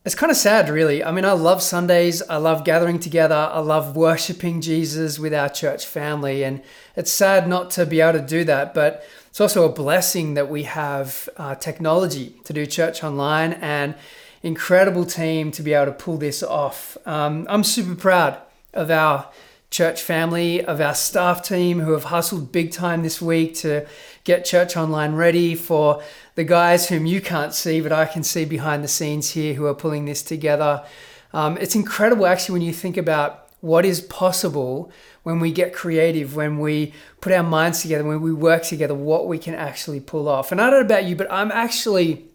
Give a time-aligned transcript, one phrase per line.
[0.06, 1.04] It's kind of sad, really.
[1.04, 2.22] I mean, I love Sundays.
[2.30, 3.50] I love gathering together.
[3.52, 6.44] I love worshiping Jesus with our church family.
[6.44, 6.62] And
[6.96, 10.48] it's sad not to be able to do that, but it's also a blessing that
[10.48, 13.96] we have uh, technology to do church online and
[14.44, 16.98] incredible team to be able to pull this off.
[17.08, 18.38] Um, I'm super proud
[18.76, 19.32] of our
[19.74, 23.84] church family, of our staff team who have hustled big time this week to
[24.24, 26.00] get church online ready for
[26.36, 29.66] the guys whom you can't see, but I can see behind the scenes here who
[29.66, 30.86] are pulling this together.
[31.34, 34.92] Um, it's incredible actually when you think about what is possible
[35.24, 39.28] when we get creative, when we put our minds together, when we work together, what
[39.28, 40.52] we can actually pull off.
[40.52, 42.26] And I don't know about you, but I'm actually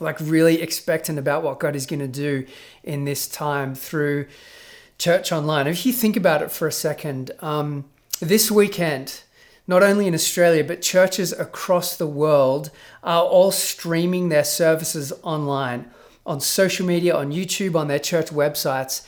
[0.00, 2.46] like really expectant about what God is going to do
[2.82, 4.28] in this time through
[5.00, 5.66] church online.
[5.66, 7.86] If you think about it for a second, um,
[8.20, 9.22] this weekend,
[9.66, 12.70] not only in Australia, but churches across the world
[13.02, 15.90] are all streaming their services online
[16.26, 19.06] on social media, on YouTube, on their church websites.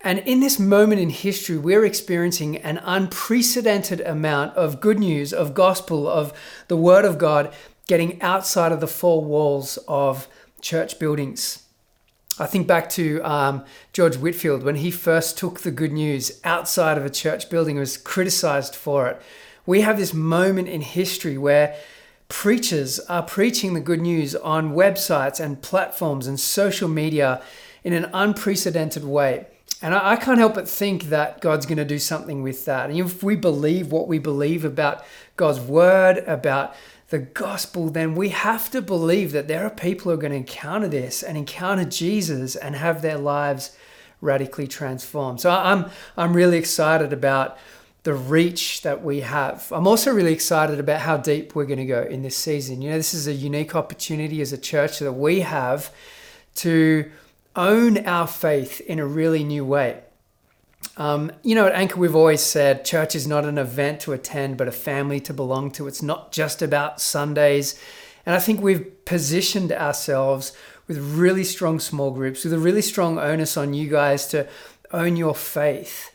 [0.00, 5.52] And in this moment in history, we're experiencing an unprecedented amount of good news, of
[5.52, 6.32] gospel, of
[6.68, 7.52] the word of God
[7.86, 10.26] getting outside of the four walls of
[10.62, 11.67] church buildings.
[12.40, 16.96] I think back to um, George Whitefield when he first took the good news outside
[16.96, 19.20] of a church building, and was criticized for it.
[19.66, 21.76] We have this moment in history where
[22.28, 27.42] preachers are preaching the good news on websites and platforms and social media
[27.82, 29.46] in an unprecedented way.
[29.82, 32.90] And I, I can't help but think that God's going to do something with that.
[32.90, 35.04] And if we believe what we believe about
[35.36, 36.74] God's word, about
[37.08, 40.38] the gospel, then we have to believe that there are people who are going to
[40.38, 43.74] encounter this and encounter Jesus and have their lives
[44.20, 45.40] radically transformed.
[45.40, 45.86] So I'm
[46.16, 47.56] I'm really excited about
[48.02, 49.70] the reach that we have.
[49.72, 52.82] I'm also really excited about how deep we're going to go in this season.
[52.82, 55.92] You know, this is a unique opportunity as a church that we have
[56.56, 57.10] to
[57.56, 60.02] own our faith in a really new way.
[60.98, 64.56] Um, you know, at Anchor, we've always said church is not an event to attend,
[64.56, 65.86] but a family to belong to.
[65.86, 67.80] It's not just about Sundays.
[68.26, 70.52] And I think we've positioned ourselves
[70.88, 74.48] with really strong small groups, with a really strong onus on you guys to
[74.90, 76.10] own your faith.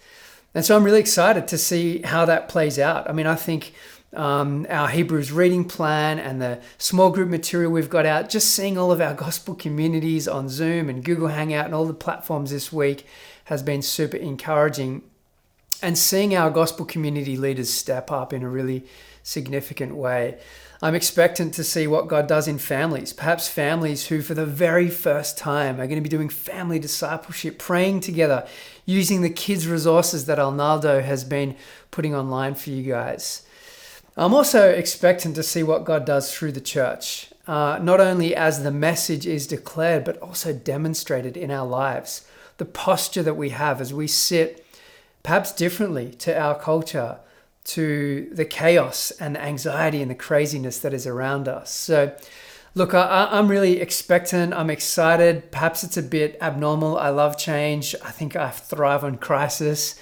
[0.53, 3.09] And so I'm really excited to see how that plays out.
[3.09, 3.73] I mean, I think
[4.13, 8.77] um, our Hebrews reading plan and the small group material we've got out, just seeing
[8.77, 12.71] all of our gospel communities on Zoom and Google Hangout and all the platforms this
[12.71, 13.05] week
[13.45, 15.03] has been super encouraging.
[15.81, 18.85] And seeing our gospel community leaders step up in a really
[19.21, 20.39] significant way.
[20.81, 24.89] I'm expectant to see what God does in families, perhaps families who, for the very
[24.89, 28.45] first time, are going to be doing family discipleship, praying together,
[28.85, 31.55] using the kids' resources that Arnaldo has been
[31.89, 33.43] putting online for you guys.
[34.17, 38.61] I'm also expectant to see what God does through the church, uh, not only as
[38.61, 42.27] the message is declared, but also demonstrated in our lives.
[42.57, 44.65] The posture that we have as we sit,
[45.23, 47.19] perhaps differently to our culture,
[47.65, 51.71] to the chaos and the anxiety and the craziness that is around us.
[51.71, 52.13] So,
[52.75, 54.53] look, I, am really expectant.
[54.53, 55.51] I'm excited.
[55.51, 56.97] Perhaps it's a bit abnormal.
[56.97, 57.95] I love change.
[58.03, 59.97] I think I thrive on crisis.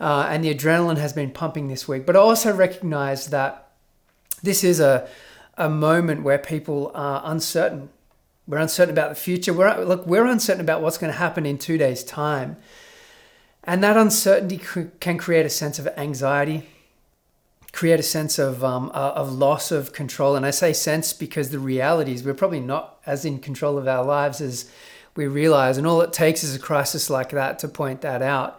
[0.00, 2.06] Uh, and the adrenaline has been pumping this week.
[2.06, 3.68] But I also recognize that
[4.42, 5.08] this is a,
[5.56, 7.88] a moment where people are uncertain.
[8.48, 9.52] We're uncertain about the future.
[9.52, 12.56] We're, look, we're uncertain about what's going to happen in two days' time.
[13.62, 14.58] And that uncertainty
[15.00, 16.66] can create a sense of anxiety,
[17.72, 20.34] create a sense of, um, uh, of loss of control.
[20.34, 23.86] And I say sense because the reality is we're probably not as in control of
[23.86, 24.70] our lives as
[25.14, 25.76] we realize.
[25.76, 28.58] And all it takes is a crisis like that to point that out.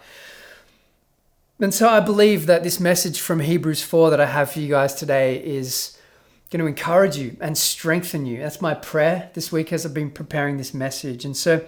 [1.60, 4.70] And so I believe that this message from Hebrews 4 that I have for you
[4.70, 5.98] guys today is
[6.50, 8.40] going to encourage you and strengthen you.
[8.40, 11.24] That's my prayer this week as I've been preparing this message.
[11.24, 11.64] And so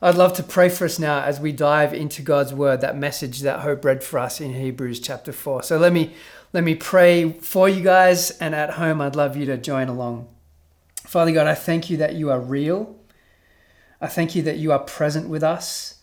[0.00, 3.40] I'd love to pray for us now as we dive into God's word, that message
[3.40, 5.62] that hope read for us in Hebrews chapter 4.
[5.62, 6.14] So let me
[6.52, 10.28] let me pray for you guys and at home I'd love you to join along.
[11.04, 12.96] Father God, I thank you that you are real.
[14.00, 16.00] I thank you that you are present with us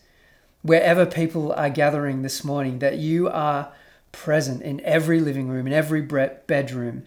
[0.62, 3.72] wherever people are gathering this morning, that you are
[4.12, 7.04] present in every living room, in every bedroom.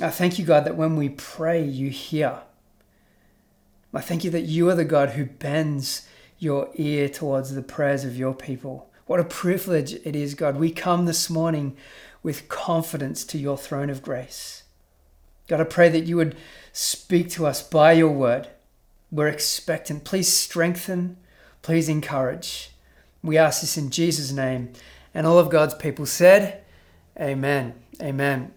[0.00, 2.40] I thank you, God, that when we pray, you hear.
[3.92, 6.08] I thank you that you are the God who bends
[6.38, 8.90] your ear towards the prayers of your people.
[9.06, 10.56] What a privilege it is, God.
[10.56, 11.76] We come this morning
[12.22, 14.64] with confidence to your throne of grace.
[15.46, 16.36] God, I pray that you would
[16.72, 18.48] speak to us by your word.
[19.12, 20.04] We're expectant.
[20.04, 21.18] Please strengthen,
[21.62, 22.70] please encourage.
[23.22, 24.72] We ask this in Jesus' name.
[25.14, 26.64] And all of God's people said,
[27.20, 27.74] Amen.
[28.02, 28.52] Amen.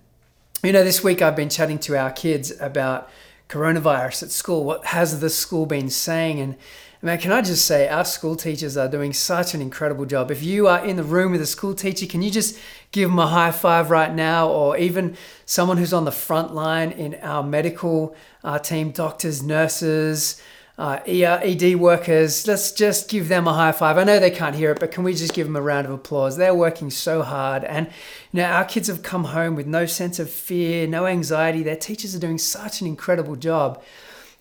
[0.64, 3.12] You know, this week I've been chatting to our kids about
[3.48, 4.64] coronavirus at school.
[4.64, 6.40] What has the school been saying?
[6.40, 6.56] And
[7.00, 10.32] man, can I just say, our school teachers are doing such an incredible job.
[10.32, 12.58] If you are in the room with a school teacher, can you just
[12.92, 14.50] give them a high five right now?
[14.50, 15.16] Or even
[15.46, 20.42] someone who's on the front line in our medical uh, team, doctors, nurses,
[20.78, 23.98] uh, ED workers, let's just give them a high five.
[23.98, 25.94] I know they can't hear it, but can we just give them a round of
[25.94, 26.38] applause?
[26.38, 27.64] They're working so hard.
[27.64, 27.88] And
[28.32, 31.64] you know, our kids have come home with no sense of fear, no anxiety.
[31.64, 33.82] Their teachers are doing such an incredible job.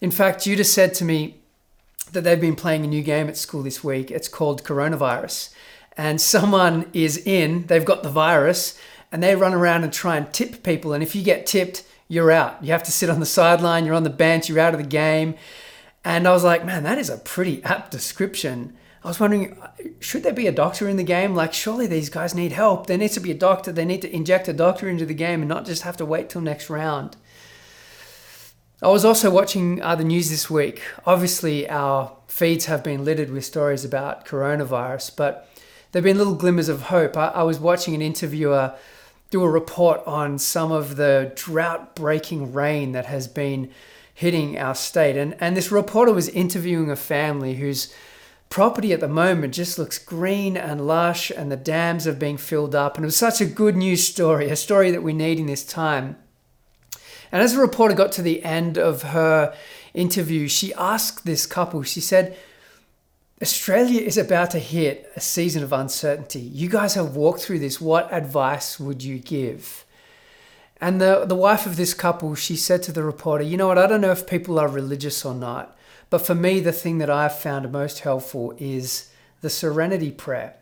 [0.03, 1.38] In fact, Judah said to me
[2.12, 4.11] that they've been playing a new game at school this week.
[4.11, 5.55] It's called Coronavirus.
[5.97, 8.79] And someone is in, they've got the virus,
[9.11, 10.93] and they run around and try and tip people.
[10.93, 12.62] And if you get tipped, you're out.
[12.62, 14.87] You have to sit on the sideline, you're on the bench, you're out of the
[14.87, 15.37] game.
[16.06, 18.76] And I was like, man, that is a pretty apt description.
[19.03, 19.61] I was wondering,
[19.99, 21.35] should there be a doctor in the game?
[21.35, 22.87] Like, surely these guys need help.
[22.87, 23.73] There needs to be a doctor.
[23.73, 26.31] They need to inject a doctor into the game and not just have to wait
[26.31, 27.17] till next round.
[28.81, 30.81] I was also watching uh, the news this week.
[31.06, 35.50] Obviously, our feeds have been littered with stories about coronavirus, but
[35.91, 37.17] there have been little glimmers of hope.
[37.17, 38.76] I, I was watching an interviewer
[39.31, 43.73] do a report on some of the drought breaking rain that has been
[44.16, 45.14] hitting our state.
[45.14, 47.92] And, and this reporter was interviewing a family whose
[48.48, 52.74] property at the moment just looks green and lush, and the dams are being filled
[52.74, 52.96] up.
[52.96, 55.66] And it was such a good news story, a story that we need in this
[55.66, 56.16] time.
[57.30, 59.54] And as the reporter got to the end of her
[59.92, 62.38] interview, she asked this couple, she said,
[63.42, 66.40] Australia is about to hit a season of uncertainty.
[66.40, 67.82] You guys have walked through this.
[67.82, 69.84] What advice would you give?
[70.81, 73.78] And the, the wife of this couple, she said to the reporter, You know what?
[73.78, 75.76] I don't know if people are religious or not,
[76.11, 80.56] but for me, the thing that I've found most helpful is the serenity prayer.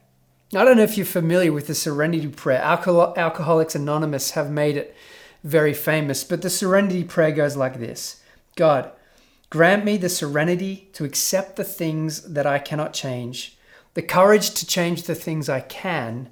[0.55, 2.61] I don't know if you're familiar with the serenity prayer.
[2.61, 4.95] Alcohol- Alcoholics Anonymous have made it
[5.43, 8.23] very famous, but the serenity prayer goes like this
[8.57, 8.93] God,
[9.51, 13.57] grant me the serenity to accept the things that I cannot change,
[13.95, 16.31] the courage to change the things I can,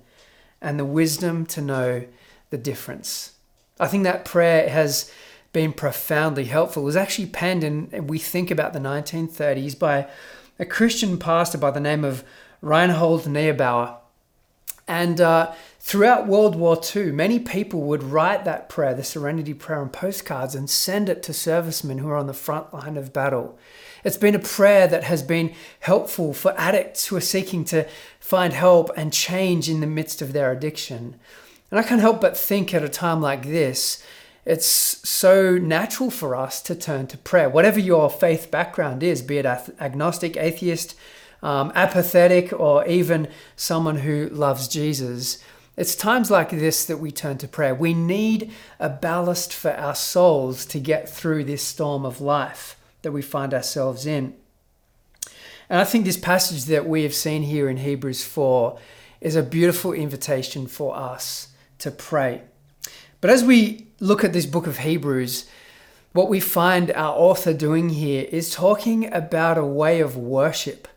[0.60, 2.04] and the wisdom to know
[2.50, 3.32] the difference.
[3.80, 5.10] I think that prayer has
[5.52, 6.82] been profoundly helpful.
[6.82, 10.08] It was actually penned, and we think about the 1930s, by
[10.58, 12.24] a Christian pastor by the name of
[12.60, 13.98] Reinhold Niebuhr.
[14.88, 19.80] And uh, throughout World War II, many people would write that prayer, the Serenity Prayer,
[19.80, 23.58] on postcards and send it to servicemen who are on the front line of battle.
[24.04, 27.86] It's been a prayer that has been helpful for addicts who are seeking to
[28.18, 31.16] find help and change in the midst of their addiction.
[31.72, 34.04] And I can't help but think at a time like this,
[34.44, 37.48] it's so natural for us to turn to prayer.
[37.48, 40.94] Whatever your faith background is, be it agnostic, atheist,
[41.42, 43.26] um, apathetic, or even
[43.56, 45.42] someone who loves Jesus,
[45.74, 47.74] it's times like this that we turn to prayer.
[47.74, 53.12] We need a ballast for our souls to get through this storm of life that
[53.12, 54.34] we find ourselves in.
[55.70, 58.78] And I think this passage that we have seen here in Hebrews 4
[59.22, 61.48] is a beautiful invitation for us
[61.82, 62.42] to pray.
[63.20, 65.46] But as we look at this book of Hebrews,
[66.12, 70.88] what we find our author doing here is talking about a way of worship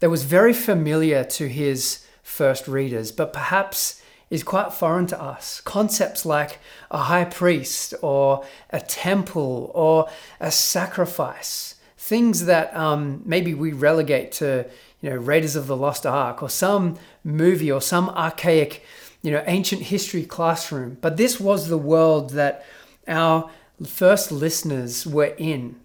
[0.00, 5.60] that was very familiar to his first readers, but perhaps is quite foreign to us.
[5.60, 6.58] Concepts like
[6.90, 10.08] a high priest or a temple or
[10.40, 14.66] a sacrifice, things that um, maybe we relegate to,
[15.00, 18.84] you know, Raiders of the Lost Ark or some movie or some archaic
[19.24, 20.98] you know, ancient history classroom.
[21.00, 22.62] But this was the world that
[23.08, 23.50] our
[23.84, 25.76] first listeners were in.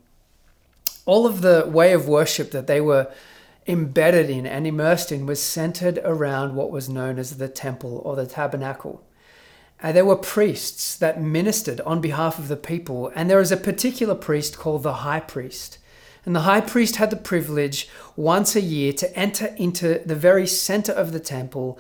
[1.06, 3.10] All of the way of worship that they were
[3.66, 8.18] embedded in and immersed in was centered around what was known as the temple or
[8.18, 9.02] the tabernacle.
[9.82, 13.58] And there were priests that ministered on behalf of the people, and there was a
[13.58, 15.78] particular priest called the high priest.
[16.26, 20.46] And the high priest had the privilege once a year to enter into the very
[20.46, 21.80] center of the temple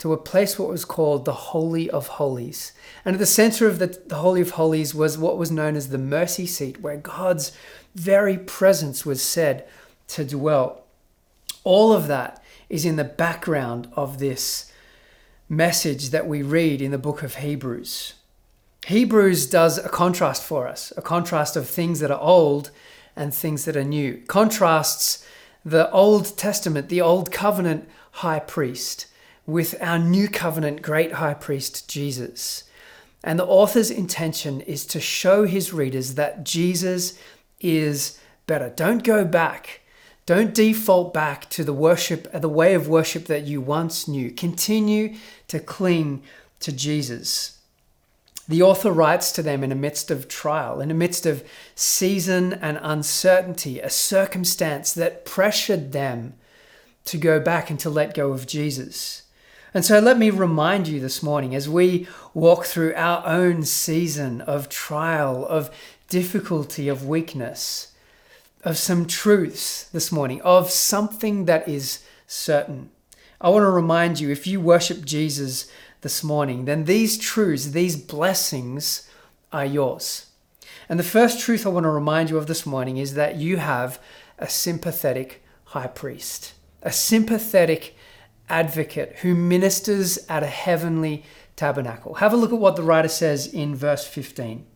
[0.00, 2.72] to a place what was called the Holy of Holies.
[3.04, 5.90] And at the center of the, the Holy of Holies was what was known as
[5.90, 7.52] the mercy seat, where God's
[7.94, 9.68] very presence was said
[10.08, 10.84] to dwell.
[11.64, 14.72] All of that is in the background of this
[15.50, 18.14] message that we read in the book of Hebrews.
[18.86, 22.70] Hebrews does a contrast for us, a contrast of things that are old
[23.14, 24.22] and things that are new.
[24.28, 25.26] Contrasts
[25.62, 29.06] the Old Testament, the Old Covenant high priest,
[29.46, 32.64] with our new covenant great high priest, Jesus.
[33.22, 37.18] And the author's intention is to show his readers that Jesus
[37.60, 38.70] is better.
[38.70, 39.80] Don't go back.
[40.26, 44.30] Don't default back to the worship, the way of worship that you once knew.
[44.30, 45.16] Continue
[45.48, 46.22] to cling
[46.60, 47.58] to Jesus.
[48.48, 51.44] The author writes to them in the midst of trial, in the midst of
[51.74, 56.34] season and uncertainty, a circumstance that pressured them
[57.04, 59.22] to go back and to let go of Jesus.
[59.72, 64.40] And so let me remind you this morning as we walk through our own season
[64.40, 65.70] of trial, of
[66.08, 67.92] difficulty, of weakness,
[68.64, 72.90] of some truths this morning, of something that is certain.
[73.40, 77.96] I want to remind you if you worship Jesus this morning, then these truths, these
[77.96, 79.08] blessings
[79.52, 80.26] are yours.
[80.88, 83.58] And the first truth I want to remind you of this morning is that you
[83.58, 84.00] have
[84.36, 87.94] a sympathetic high priest, a sympathetic
[88.50, 91.24] advocate who ministers at a heavenly
[91.56, 92.14] tabernacle.
[92.14, 94.66] Have a look at what the writer says in verse 15.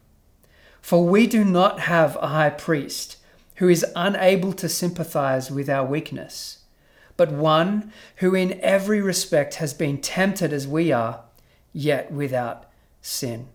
[0.81, 3.17] For we do not have a high priest
[3.57, 6.65] who is unable to sympathize with our weakness,
[7.17, 11.23] but one who in every respect has been tempted as we are,
[11.73, 12.67] yet without
[13.01, 13.49] sin.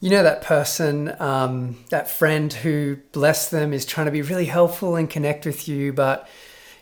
[0.00, 4.44] You know that person, um, that friend who, bless them, is trying to be really
[4.44, 6.28] helpful and connect with you, but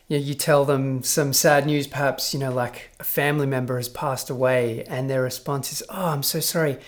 [0.09, 3.77] you, know, you tell them some sad news, perhaps, you know, like a family member
[3.77, 6.79] has passed away, and their response is, Oh, I'm so sorry.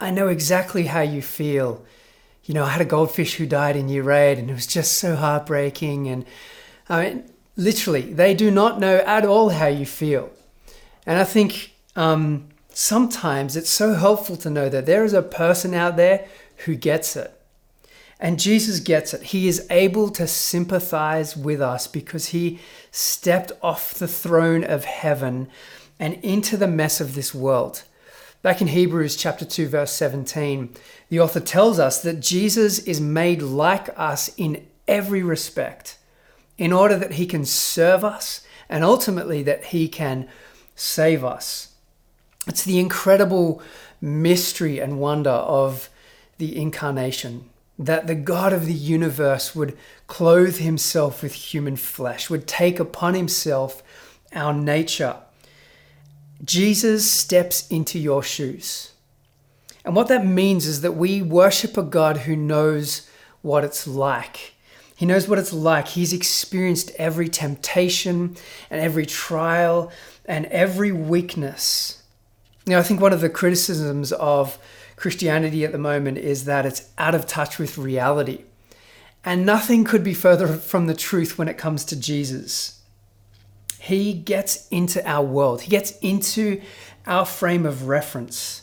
[0.00, 1.84] I know exactly how you feel.
[2.44, 4.92] You know, I had a goldfish who died in year eight, and it was just
[4.98, 6.08] so heartbreaking.
[6.08, 6.24] And
[6.88, 10.30] I mean, literally, they do not know at all how you feel.
[11.06, 15.72] And I think um, sometimes it's so helpful to know that there is a person
[15.72, 16.26] out there
[16.64, 17.32] who gets it.
[18.18, 19.22] And Jesus gets it.
[19.24, 25.48] He is able to sympathize with us because he stepped off the throne of heaven
[25.98, 27.82] and into the mess of this world.
[28.42, 30.74] Back in Hebrews chapter 2 verse 17,
[31.08, 35.98] the author tells us that Jesus is made like us in every respect
[36.56, 40.28] in order that he can serve us and ultimately that he can
[40.74, 41.74] save us.
[42.46, 43.60] It's the incredible
[44.00, 45.90] mystery and wonder of
[46.38, 52.46] the incarnation that the God of the universe would clothe himself with human flesh, would
[52.46, 53.82] take upon himself
[54.32, 55.16] our nature.
[56.44, 58.92] Jesus steps into your shoes.
[59.84, 63.08] And what that means is that we worship a God who knows
[63.42, 64.54] what it's like.
[64.96, 65.88] He knows what it's like.
[65.88, 68.36] He's experienced every temptation
[68.70, 69.92] and every trial
[70.24, 72.02] and every weakness.
[72.66, 74.58] Now, I think one of the criticisms of
[74.96, 78.44] Christianity at the moment is that it's out of touch with reality.
[79.24, 82.80] And nothing could be further from the truth when it comes to Jesus.
[83.78, 86.60] He gets into our world, He gets into
[87.06, 88.62] our frame of reference.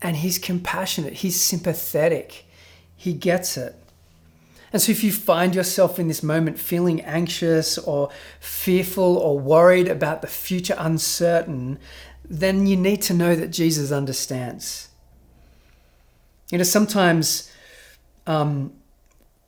[0.00, 2.46] And He's compassionate, He's sympathetic,
[2.96, 3.74] He gets it.
[4.72, 9.88] And so, if you find yourself in this moment feeling anxious or fearful or worried
[9.88, 11.78] about the future uncertain,
[12.24, 14.87] then you need to know that Jesus understands.
[16.50, 17.50] You know, sometimes
[18.26, 18.72] um,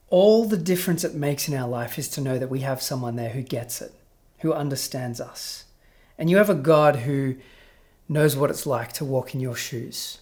[0.09, 3.17] all the difference it makes in our life is to know that we have someone
[3.17, 3.93] there who gets it,
[4.41, 5.65] who understands us.
[6.19, 7.37] And you have a God who
[8.09, 10.19] knows what it's like to walk in your shoes.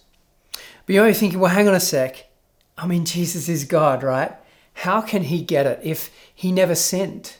[0.85, 2.29] But you're thinking, well, hang on a sec.
[2.77, 4.33] I mean, Jesus is God, right?
[4.73, 7.35] How can he get it if he never sinned?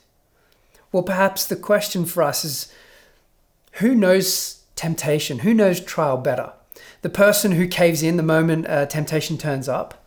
[0.92, 2.74] Well, perhaps the question for us is
[3.74, 5.40] who knows temptation?
[5.40, 6.52] Who knows trial better?
[7.02, 10.06] The person who caves in the moment uh, temptation turns up,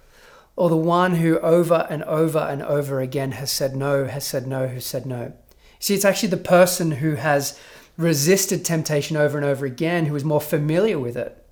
[0.57, 4.47] or the one who over and over and over again has said no, has said
[4.47, 5.33] no, has said no.
[5.79, 7.59] See, it's actually the person who has
[7.97, 11.45] resisted temptation over and over again who is more familiar with it.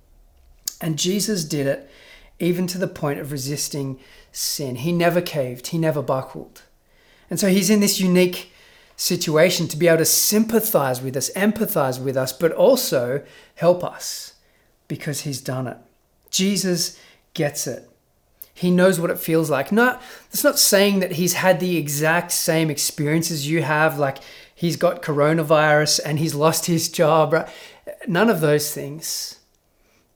[0.79, 1.89] And Jesus did it
[2.39, 3.99] even to the point of resisting
[4.31, 4.77] sin.
[4.77, 6.63] He never caved, he never buckled.
[7.29, 8.51] And so he's in this unique
[8.95, 13.23] situation to be able to sympathize with us, empathize with us, but also
[13.55, 14.33] help us
[14.91, 15.77] because he's done it.
[16.31, 16.99] Jesus
[17.33, 17.89] gets it.
[18.53, 19.71] He knows what it feels like.
[19.71, 24.17] Not it's not saying that he's had the exact same experiences you have, like
[24.53, 27.31] he's got coronavirus and he's lost his job.
[27.31, 27.47] Right?
[28.05, 29.39] None of those things.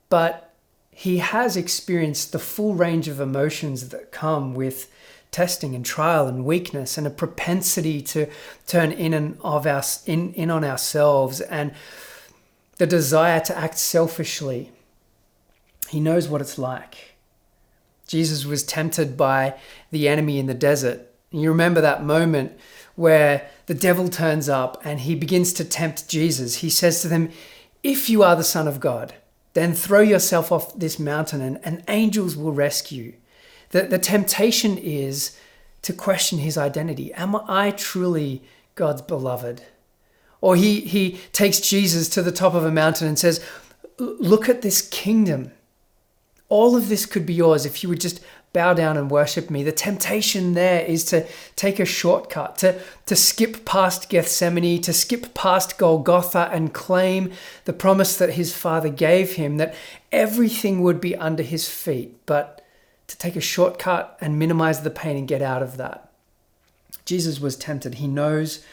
[0.10, 0.54] But
[0.92, 4.92] he has experienced the full range of emotions that come with
[5.32, 8.28] testing and trial and weakness and a propensity to
[8.68, 11.72] turn in and of our in, in on ourselves and
[12.78, 14.72] the desire to act selfishly.
[15.90, 17.16] He knows what it's like.
[18.08, 19.56] Jesus was tempted by
[19.92, 21.12] the enemy in the desert.
[21.32, 22.58] You remember that moment
[22.96, 26.58] where the devil turns up and he begins to tempt Jesus.
[26.58, 27.30] He says to them,
[27.84, 29.16] If you are the Son of God,
[29.54, 33.14] then throw yourself off this mountain and, and angels will rescue.
[33.70, 35.38] The, the temptation is
[35.82, 37.14] to question his identity.
[37.14, 38.44] Am I truly
[38.76, 39.64] God's beloved?
[40.46, 43.44] Or he, he takes Jesus to the top of a mountain and says,
[43.98, 45.50] Look at this kingdom.
[46.50, 48.24] All of this could be yours if you would just
[48.54, 49.64] bow down and worship me.
[49.64, 51.26] The temptation there is to
[51.56, 57.32] take a shortcut, to, to skip past Gethsemane, to skip past Golgotha and claim
[57.64, 59.74] the promise that his father gave him that
[60.12, 62.64] everything would be under his feet, but
[63.08, 66.12] to take a shortcut and minimize the pain and get out of that.
[67.04, 67.96] Jesus was tempted.
[67.96, 68.64] He knows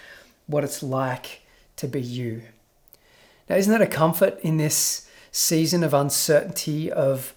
[0.47, 1.38] what it's like
[1.76, 2.43] to be you.
[3.49, 7.35] Now, isn't that a comfort in this season of uncertainty, of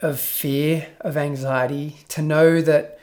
[0.00, 2.98] of fear, of anxiety, to know that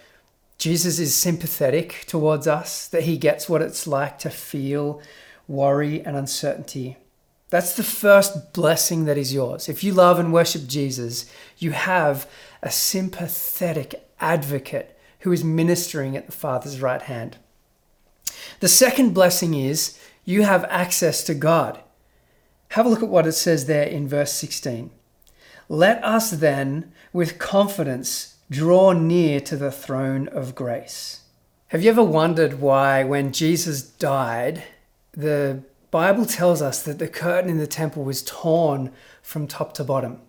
[0.57, 5.01] Jesus is sympathetic towards us, that he gets what it's like to feel
[5.47, 6.97] worry and uncertainty.
[7.49, 9.69] That's the first blessing that is yours.
[9.69, 12.29] If you love and worship Jesus, you have
[12.61, 17.37] a sympathetic advocate who is ministering at the Father's right hand.
[18.59, 21.81] The second blessing is you have access to God.
[22.69, 24.89] Have a look at what it says there in verse 16.
[25.69, 31.21] Let us then, with confidence, draw near to the throne of grace.
[31.67, 34.63] Have you ever wondered why, when Jesus died,
[35.11, 39.83] the Bible tells us that the curtain in the temple was torn from top to
[39.83, 40.21] bottom?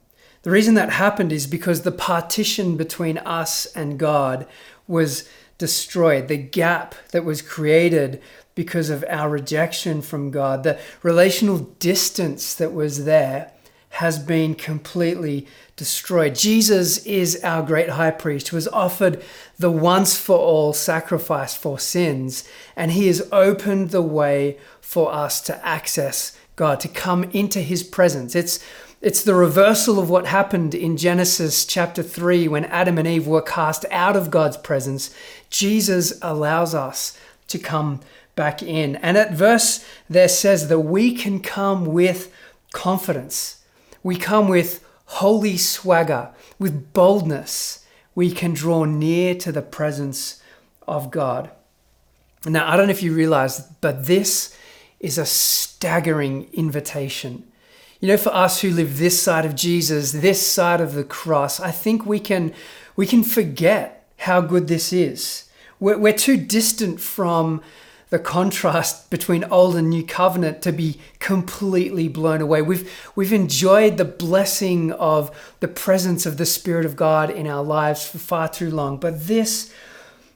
[0.43, 4.47] The reason that happened is because the partition between us and God
[4.87, 6.29] was destroyed.
[6.29, 8.23] The gap that was created
[8.55, 13.51] because of our rejection from God, the relational distance that was there,
[13.91, 15.47] has been completely
[15.77, 16.35] destroyed.
[16.35, 19.23] Jesus is our great high priest who has offered
[19.57, 25.41] the once for all sacrifice for sins, and he has opened the way for us
[25.43, 28.35] to access God, to come into his presence.
[28.35, 28.65] It's
[29.01, 33.43] it's the reversal of what happened in Genesis chapter 3 when Adam and Eve were
[33.43, 35.15] cast out of God's presence.
[35.51, 37.15] Jesus allows us
[37.49, 38.01] to come
[38.35, 38.97] back in.
[38.97, 42.33] And at verse there says that we can come with
[42.73, 43.65] confidence
[44.05, 47.85] we come with holy swagger, with boldness.
[48.15, 50.41] We can draw near to the presence
[50.87, 51.51] of God.
[52.47, 54.57] Now, I don't know if you realize, but this
[55.01, 57.45] is a staggering invitation.
[57.99, 61.59] You know, for us who live this side of Jesus, this side of the cross,
[61.59, 62.53] I think we can
[62.97, 65.49] we can forget how good this is.
[65.81, 67.63] We're, we're too distant from
[68.15, 72.63] the contrast between old and new covenant to be completely blown away.
[72.63, 77.65] We've we've enjoyed the blessing of the presence of the Spirit of God in our
[77.65, 78.99] lives for far too long.
[78.99, 79.75] But this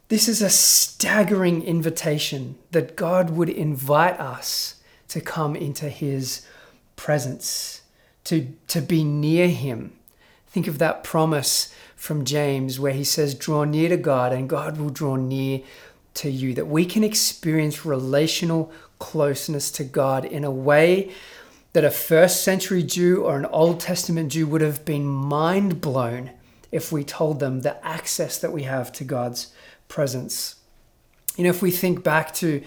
[0.09, 6.45] this is a staggering invitation that God would invite us to come into his
[6.97, 7.83] presence,
[8.25, 9.93] to, to be near him.
[10.49, 14.79] Think of that promise from James where he says, Draw near to God, and God
[14.79, 15.61] will draw near
[16.19, 21.13] to you, that we can experience relational closeness to God in a way
[21.73, 26.31] that a first century Jew or an Old Testament Jew would have been mind blown
[26.73, 29.53] if we told them the access that we have to God's
[29.89, 30.57] presence.
[31.37, 32.63] You know, if we think back to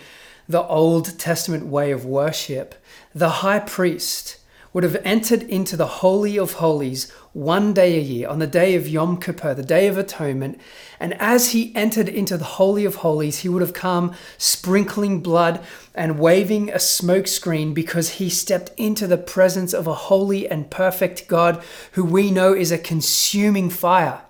[0.47, 2.75] the Old Testament way of worship,
[3.13, 4.37] the high priest
[4.73, 8.75] would have entered into the Holy of Holies one day a year, on the day
[8.75, 10.59] of Yom Kippur, the Day of Atonement.
[10.99, 15.63] And as he entered into the Holy of Holies, he would have come sprinkling blood
[15.95, 20.69] and waving a smoke screen because he stepped into the presence of a holy and
[20.69, 21.63] perfect God
[21.93, 24.23] who we know is a consuming fire.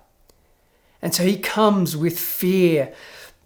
[1.01, 2.93] And so he comes with fear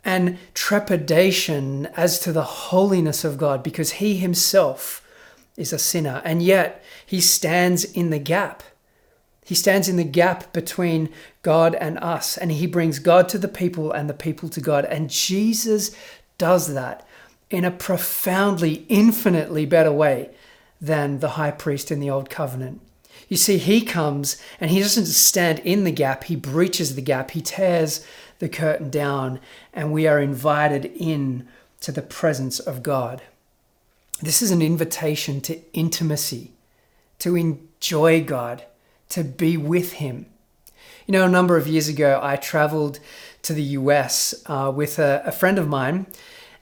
[0.04, 5.02] and trepidation as to the holiness of God because he himself
[5.56, 6.22] is a sinner.
[6.26, 8.62] And yet he stands in the gap.
[9.46, 11.10] He stands in the gap between
[11.44, 14.86] God and us, and he brings God to the people and the people to God.
[14.86, 15.96] And Jesus
[16.40, 17.08] does that
[17.52, 20.32] in a profoundly, infinitely better way
[20.82, 22.82] than the high priest in the old covenant.
[23.30, 27.32] You see, he comes and he doesn't stand in the gap, he breaches the gap,
[27.32, 28.06] he tears
[28.40, 29.40] the curtain down,
[29.74, 31.48] and we are invited in
[31.82, 33.22] to the presence of God.
[34.22, 36.52] This is an invitation to intimacy,
[37.20, 38.66] to enjoy God,
[39.10, 40.28] to be with Him.
[41.06, 43.00] You know, a number of years ago, I traveled
[43.44, 46.08] to the US uh, with a, a, friend of mine,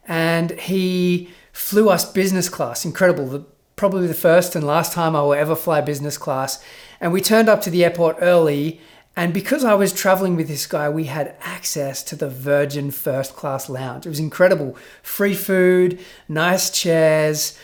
[0.05, 2.83] and he flew us business class.
[2.83, 3.25] Incredible.
[3.25, 6.63] The, probably the first and last time I will ever fly business class.
[6.99, 8.81] And we turned up to the airport early,
[9.15, 13.35] And because I was traveling with this guy, we had access to the Virgin First
[13.35, 14.05] Class Lounge.
[14.05, 14.75] It was incredible.
[15.03, 17.57] Free food, nice chairs,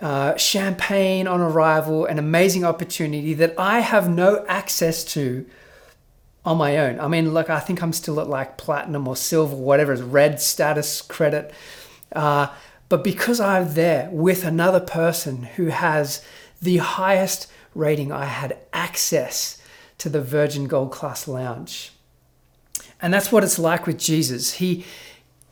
[0.00, 5.46] uh, champagne on arrival, an amazing opportunity that I have no access to
[6.44, 6.98] on my own.
[6.98, 10.40] I mean, look, I think I'm still at like platinum or silver, whatever is red
[10.40, 11.52] status credit.
[12.10, 12.48] Uh,
[12.88, 16.24] but because I'm there with another person who has
[16.60, 19.62] the highest rating, I had access
[19.98, 21.92] to the Virgin Gold Class Lounge.
[23.00, 24.54] And that's what it's like with Jesus.
[24.54, 24.84] He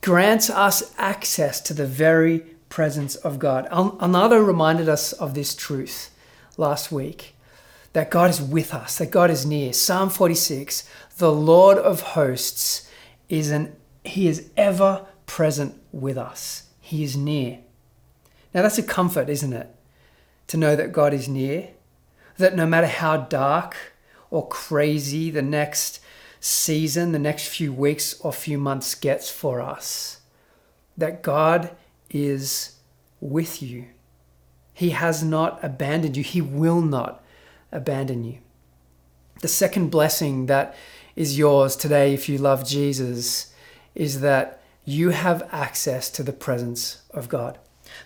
[0.01, 3.69] grants us access to the very presence of God.
[3.71, 6.11] Another reminded us of this truth
[6.57, 7.35] last week
[7.93, 9.75] that God is with us, that God is near.
[9.75, 12.89] Psalm 46 The Lord of hosts
[13.29, 16.69] is an He is ever present with us.
[16.81, 17.59] He is near.
[18.55, 19.75] Now that's a comfort, isn't it?
[20.49, 21.71] To know that God is near,
[22.39, 23.77] that no matter how dark
[24.31, 26.01] or crazy the next
[26.41, 30.21] season, the next few weeks or few months gets for us,
[30.97, 31.71] that God
[32.11, 32.77] is
[33.21, 33.87] with you.
[34.73, 36.23] He has not abandoned you.
[36.23, 37.23] He will not
[37.71, 38.39] abandon you.
[39.41, 40.75] The second blessing that
[41.17, 43.53] is yours today, if you love Jesus,
[43.95, 47.59] is that you have access to the presence of God.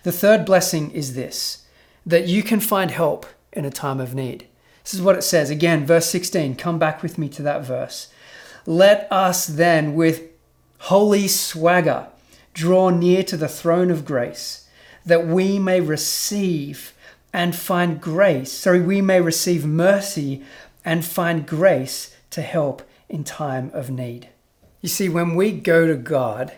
[0.03, 1.65] The third blessing is this
[2.05, 4.45] that you can find help in a time of need.
[4.83, 5.49] This is what it says.
[5.49, 6.55] Again, verse 16.
[6.55, 8.09] Come back with me to that verse.
[8.67, 10.21] Let us then, with
[10.77, 12.09] holy swagger,
[12.55, 14.67] draw near to the throne of grace,
[15.05, 16.93] that we may receive
[17.31, 18.51] and find grace.
[18.51, 20.41] Sorry, we may receive mercy
[20.83, 24.29] and find grace to help in time of need.
[24.81, 26.53] You see, when we go to God,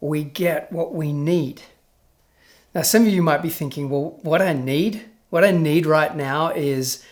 [0.00, 1.62] we get what we need.
[2.74, 6.14] Now, some of you might be thinking, well, what I need, what I need right
[6.14, 7.02] now is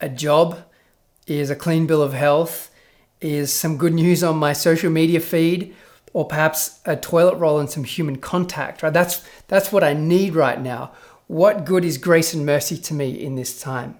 [0.00, 0.58] a job,
[1.26, 2.70] is a clean bill of health,
[3.20, 5.74] is some good news on my social media feed,
[6.14, 8.92] or perhaps a toilet roll and some human contact, right?
[8.92, 10.92] That's that's what I need right now.
[11.26, 13.98] What good is grace and mercy to me in this time?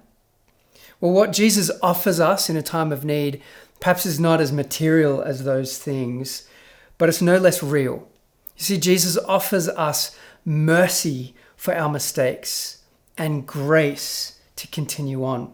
[1.01, 3.43] Well, what Jesus offers us in a time of need
[3.81, 6.49] perhaps is not as material as those things,
[6.97, 8.09] but it's no less real.
[8.57, 12.83] You see, Jesus offers us mercy for our mistakes
[13.19, 15.53] and grace to continue on.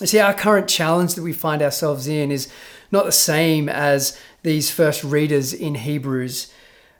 [0.00, 2.52] You see, our current challenge that we find ourselves in is
[2.92, 6.52] not the same as these first readers in Hebrews,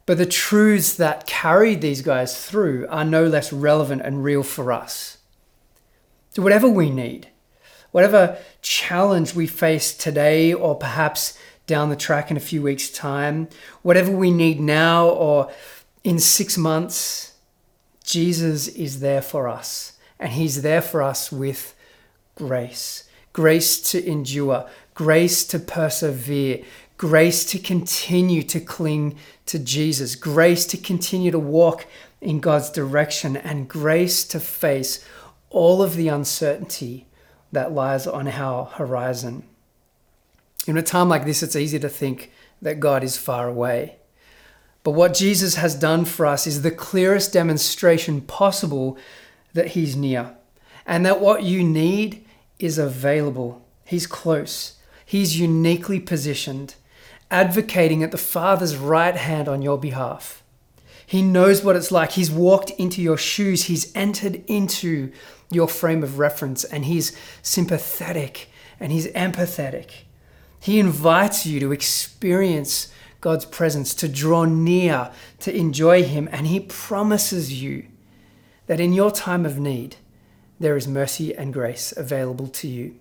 [0.04, 4.72] but the truths that carried these guys through are no less relevant and real for
[4.72, 5.18] us.
[6.30, 7.28] So, whatever we need,
[7.92, 13.48] whatever challenge we face today or perhaps down the track in a few weeks' time,
[13.82, 15.50] whatever we need now or
[16.02, 17.34] in six months,
[18.02, 19.92] Jesus is there for us.
[20.18, 21.76] And He's there for us with
[22.34, 23.06] grace
[23.36, 26.64] grace to endure, grace to persevere,
[26.96, 31.86] grace to continue to cling to Jesus, grace to continue to walk
[32.20, 35.04] in God's direction, and grace to face
[35.50, 37.06] all of the uncertainty
[37.52, 39.44] that lies on our horizon.
[40.66, 43.96] In a time like this, it's easy to think that God is far away.
[44.82, 48.96] But what Jesus has done for us is the clearest demonstration possible
[49.52, 50.36] that He's near,
[50.86, 52.24] and that what you need
[52.58, 53.66] is available.
[53.84, 54.78] He's close.
[55.04, 56.74] He's uniquely positioned,
[57.30, 60.42] advocating at the Father's right hand on your behalf.
[61.06, 62.12] He knows what it's like.
[62.12, 63.64] He's walked into your shoes.
[63.64, 65.12] He's entered into
[65.50, 68.48] your frame of reference and he's sympathetic
[68.80, 69.90] and he's empathetic.
[70.60, 75.10] He invites you to experience God's presence, to draw near,
[75.40, 77.86] to enjoy Him, and He promises you
[78.66, 79.96] that in your time of need,
[80.58, 82.96] there is mercy and grace available to you.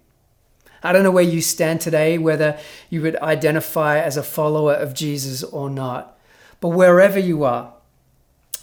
[0.85, 4.93] I don't know where you stand today, whether you would identify as a follower of
[4.93, 6.17] Jesus or not,
[6.61, 7.73] but wherever you are,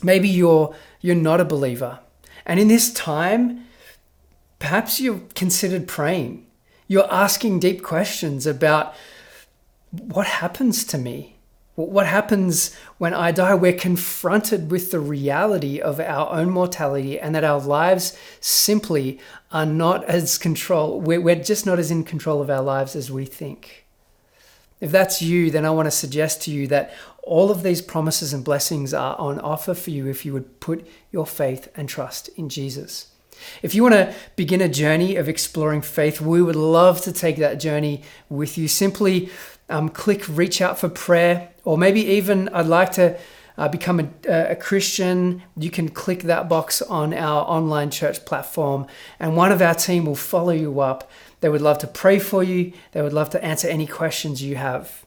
[0.02, 1.98] maybe you're, you're not a believer.
[2.46, 3.66] And in this time,
[4.58, 6.46] perhaps you've considered praying.
[6.86, 8.94] You're asking deep questions about
[9.90, 11.36] what happens to me?
[11.90, 13.54] What happens when I die?
[13.54, 19.18] We're confronted with the reality of our own mortality and that our lives simply
[19.50, 21.00] are not as control.
[21.00, 23.86] We're just not as in control of our lives as we think.
[24.80, 26.92] If that's you, then I want to suggest to you that
[27.22, 30.84] all of these promises and blessings are on offer for you if you would put
[31.12, 33.06] your faith and trust in Jesus.
[33.62, 37.36] If you want to begin a journey of exploring faith, we would love to take
[37.36, 38.68] that journey with you.
[38.68, 39.30] Simply
[39.72, 43.18] um, click reach out for prayer, or maybe even I'd like to
[43.58, 44.08] uh, become a,
[44.52, 48.86] a, Christian, you can click that box on our online church platform,
[49.20, 52.42] and one of our team will follow you up They would love to pray for
[52.42, 52.72] you.
[52.92, 55.04] They would love to answer any questions you have.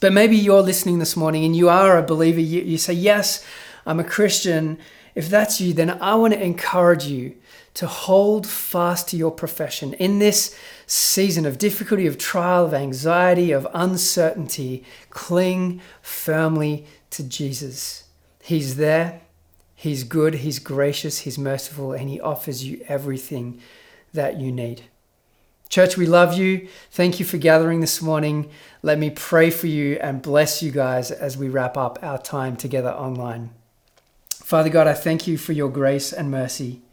[0.00, 2.40] But maybe you're listening this morning and you are a believer.
[2.40, 3.44] You, you say, Yes,
[3.86, 4.78] I'm a Christian.
[5.14, 7.36] If that's you, then I want to encourage you
[7.74, 10.56] to hold fast to your profession in this
[10.86, 14.84] season of difficulty, of trial, of anxiety, of uncertainty.
[15.10, 18.04] Cling firmly to Jesus.
[18.42, 19.20] He's there,
[19.74, 23.60] He's good, He's gracious, He's merciful, and He offers you everything
[24.12, 24.82] that you need.
[25.68, 26.68] Church, we love you.
[26.92, 28.48] Thank you for gathering this morning.
[28.82, 32.54] Let me pray for you and bless you guys as we wrap up our time
[32.54, 33.50] together online.
[34.30, 36.83] Father God, I thank you for your grace and mercy.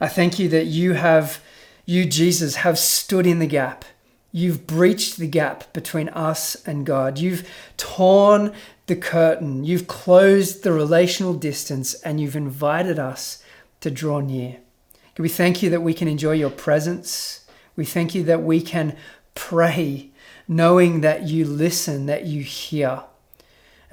[0.00, 1.42] I thank you that you have,
[1.84, 3.84] you, Jesus, have stood in the gap.
[4.32, 7.18] You've breached the gap between us and God.
[7.18, 8.54] You've torn
[8.86, 9.64] the curtain.
[9.64, 13.42] You've closed the relational distance and you've invited us
[13.80, 14.58] to draw near.
[15.18, 17.44] We thank you that we can enjoy your presence.
[17.76, 18.96] We thank you that we can
[19.34, 20.10] pray
[20.48, 23.02] knowing that you listen, that you hear.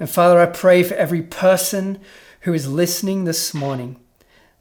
[0.00, 2.00] And Father, I pray for every person
[2.40, 4.00] who is listening this morning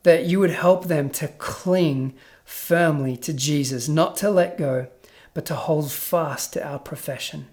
[0.07, 2.13] that you would help them to cling
[2.45, 4.87] firmly to Jesus, not to let go,
[5.33, 7.45] but to hold fast to our profession.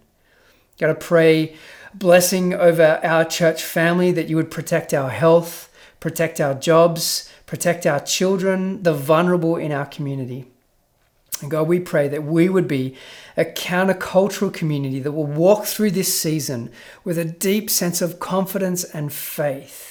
[0.79, 1.57] Got to pray
[1.93, 7.87] blessing over our church family that you would protect our health, protect our jobs, protect
[7.87, 10.47] our children, the vulnerable in our community.
[11.43, 12.97] And God, we pray that we would be
[13.37, 16.71] a countercultural community that will walk through this season
[17.03, 19.84] with a deep sense of confidence and faith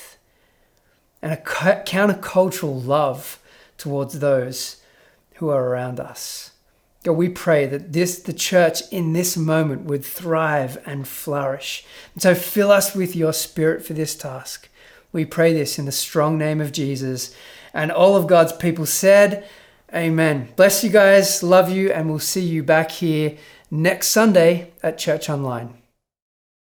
[1.24, 3.40] and a countercultural love
[3.78, 4.82] towards those
[5.36, 6.52] who are around us.
[7.04, 11.86] God, we pray that this, the church in this moment would thrive and flourish.
[12.14, 14.70] And so fill us with your spirit for this task.
[15.14, 17.34] We pray this in the strong name of Jesus.
[17.74, 19.48] And all of God's people said,
[19.96, 20.50] Amen.
[20.58, 23.38] Bless you guys, love you, and we'll see you back here
[23.72, 25.83] next Sunday at Church Online.